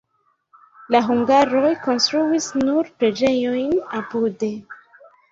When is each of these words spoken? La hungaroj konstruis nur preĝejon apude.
La 0.93 0.99
hungaroj 1.09 1.73
konstruis 1.83 2.47
nur 2.69 2.89
preĝejon 3.03 3.75
apude. 3.99 4.49